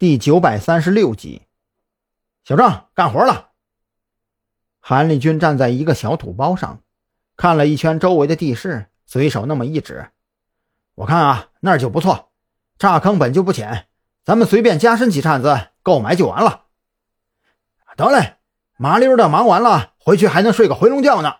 [0.00, 1.42] 第九百三十六集，
[2.42, 3.50] 小郑干活了。
[4.80, 6.80] 韩立军站在一个小土包上，
[7.36, 10.08] 看了一圈周围的地势，随手那么一指
[10.96, 12.30] ：“我看啊，那就不错，
[12.78, 13.88] 炸坑本就不浅，
[14.24, 16.64] 咱们随便加深几铲子，购买就完了。”
[17.94, 18.36] 得嘞，
[18.78, 21.34] 麻溜的忙完了，回去还能睡个回笼觉呢。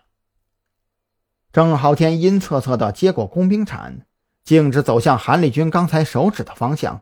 [1.51, 4.05] 郑浩天阴恻恻的接过工兵铲，
[4.43, 7.01] 径直走向韩立军刚才手指的方向。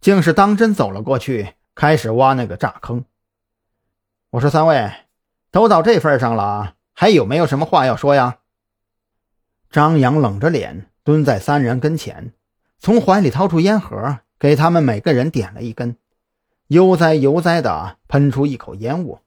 [0.00, 3.04] 竟是当真走了过去，开始挖那个炸坑。
[4.30, 4.92] 我说：“三位，
[5.50, 8.38] 都到这份上了，还有没有什么话要说呀？”
[9.70, 12.32] 张扬冷着脸蹲在三人跟前，
[12.78, 15.96] 从怀里掏出烟盒，给他们每个人点了一根，
[16.68, 19.18] 悠哉悠哉的喷出一口烟雾。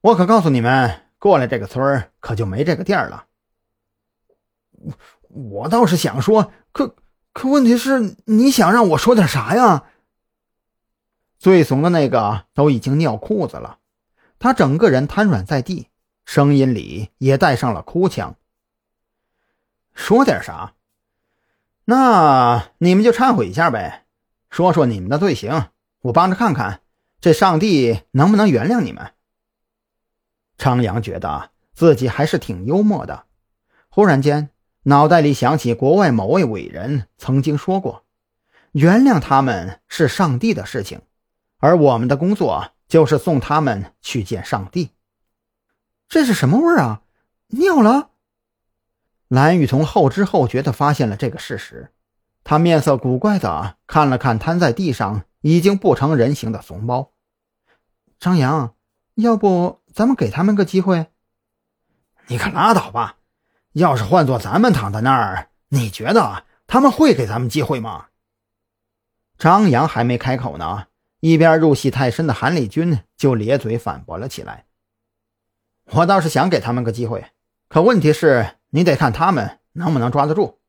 [0.00, 3.26] 我可告诉你们，过了这个村可就没这个店了。
[4.70, 4.94] 我
[5.28, 6.96] 我倒是想说，可。
[7.34, 9.84] 可问题是，你想让我说点啥呀？
[11.36, 13.80] 最怂的那个都已经尿裤子了，
[14.38, 15.88] 他整个人瘫软在地，
[16.24, 18.36] 声音里也带上了哭腔。
[19.94, 20.74] 说点啥？
[21.86, 24.06] 那你们就忏悔一下呗，
[24.48, 25.70] 说说你们的罪行，
[26.02, 26.82] 我帮着看看，
[27.20, 29.12] 这上帝能不能原谅你们？
[30.56, 33.26] 昌阳觉得自己还是挺幽默的，
[33.88, 34.50] 忽然间。
[34.84, 38.04] 脑袋里想起国外某位伟人曾经说过
[38.72, 41.00] ：“原谅他们是上帝的事情，
[41.58, 44.90] 而我们的工作就是送他们去见上帝。”
[46.06, 47.02] 这是什么味儿啊？
[47.48, 48.10] 尿了！
[49.28, 51.90] 蓝雨桐后知后觉地发现了这个事实，
[52.44, 57.12] 他面色古怪地看了看瘫在地上已经不成人形的怂包。
[58.18, 58.74] 张扬，
[59.14, 61.06] 要不咱们给他们个机会？
[62.26, 63.16] 你可拉倒吧！
[63.74, 68.06] 要是换做咱们躺在那儿，你觉得他们会给咱们机会吗？
[69.36, 70.86] 张扬还没开口呢，
[71.18, 74.66] 一边入戏太深的韩立军就咧嘴反驳了起来
[75.90, 77.32] ：“我倒是想给他们个机会，
[77.68, 80.60] 可问题是，你得看他们能不能抓得住。”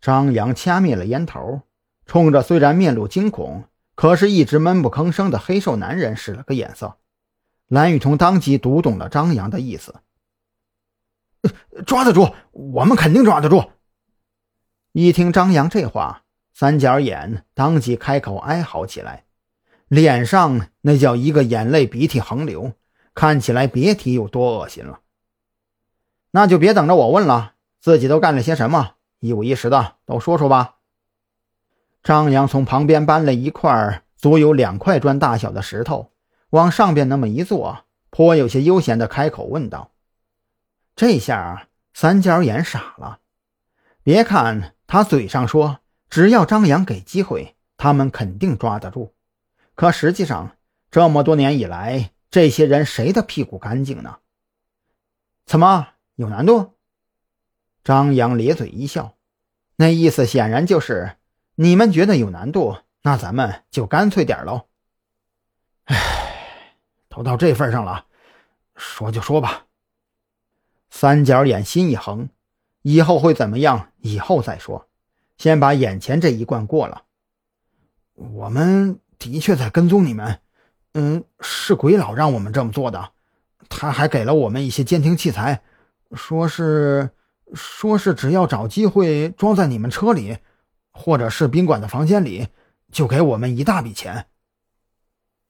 [0.00, 1.62] 张扬掐灭了烟头，
[2.06, 3.64] 冲着虽然面露惊恐，
[3.96, 6.96] 可是一直闷不吭声的黑瘦男人使了个眼色。
[7.66, 9.96] 蓝雨桐当即读懂了张扬的意思。
[11.86, 13.70] 抓得住，我们肯定抓得住。
[14.92, 19.24] 一听张扬这话，三角眼当即开口哀嚎起来，
[19.88, 22.72] 脸上那叫一个眼泪鼻涕横流，
[23.14, 25.00] 看起来别提有多恶心了。
[26.30, 30.76] 那就别等着我问了，自己都干了些什么，一五一十的都说说吧。
[32.02, 36.12] 张扬从旁边搬了一块足有两块砖大小的石头，
[36.50, 39.91] 往上边那么一坐，颇有些悠闲的开口问道。
[40.94, 43.20] 这下三角眼傻了。
[44.02, 45.80] 别看他嘴上说
[46.10, 49.14] 只要张扬给机会，他们肯定抓得住，
[49.74, 50.56] 可实际上
[50.90, 54.18] 这么多年以来，这些人谁的屁股干净呢？
[55.46, 56.74] 怎么有难度？
[57.84, 59.16] 张扬咧嘴一笑，
[59.76, 61.16] 那意思显然就是
[61.54, 64.68] 你们觉得有难度，那咱们就干脆点喽。
[65.84, 66.76] 唉，
[67.08, 68.06] 都到这份上了，
[68.76, 69.66] 说就说吧。
[70.94, 72.28] 三角眼心一横，
[72.82, 73.88] 以后会怎么样？
[74.02, 74.86] 以后再说，
[75.38, 77.04] 先把眼前这一关过了。
[78.12, 80.38] 我们的确在跟踪你们，
[80.92, 83.12] 嗯，是鬼佬让我们这么做的。
[83.70, 85.62] 他还给了我们一些监听器材，
[86.12, 87.08] 说是
[87.54, 90.36] 说是只要找机会装在你们车里，
[90.92, 92.48] 或者是宾馆的房间里，
[92.92, 94.26] 就给我们一大笔钱。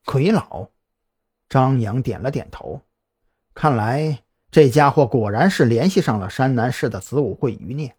[0.05, 0.69] 鬼佬，
[1.49, 2.81] 张扬点了点头，
[3.53, 4.23] 看来。
[4.53, 7.97] 这家伙果然是联系上了山南市的子午会余孽，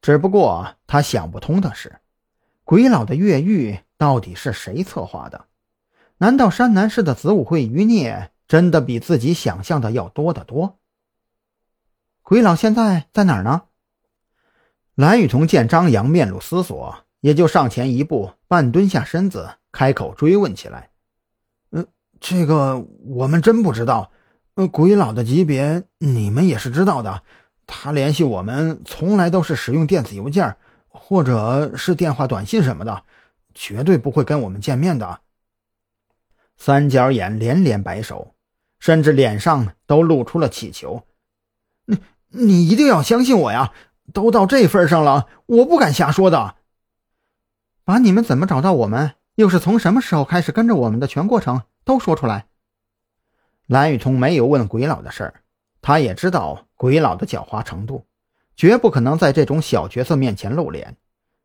[0.00, 1.96] 只不过他想不通的是，
[2.62, 5.46] 鬼佬的越狱到底是谁策划的？
[6.18, 10.78] 难道山南市的子午会余孽真的比自己想象的要多得多？
[12.22, 13.62] 鬼佬现在在哪儿呢？
[14.94, 20.90] 蓝雨桐见张扬面露思索，也就上前一步，半蹲下身子，开口追问起来
[21.72, 21.84] ：“嗯，
[22.20, 24.12] 这个我们真不知道。”
[24.54, 27.22] 呃鬼佬的级别你们也是知道的，
[27.66, 30.56] 他联系我们从来都是使用电子邮件
[30.88, 33.04] 或者是电话短信什么的，
[33.54, 35.20] 绝对不会跟我们见面的。
[36.56, 38.34] 三角眼连连摆手，
[38.78, 41.04] 甚至脸上都露出了乞求
[41.86, 41.98] ：“你
[42.28, 43.72] 你一定要相信我呀！
[44.12, 46.56] 都到这份上了，我不敢瞎说的。
[47.84, 52.48] 把你们怎么找到我们，又是从什么时候开始跟着我们的全过程都说出来。”
[53.70, 55.34] 蓝雨桐没有问鬼佬的事儿，
[55.80, 58.04] 他也知道鬼佬的狡猾程度，
[58.56, 60.96] 绝不可能在这种小角色面前露脸。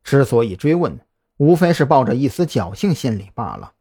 [0.02, 0.98] 之所以追问，
[1.36, 3.74] 无非是抱着一丝侥幸心理罢了。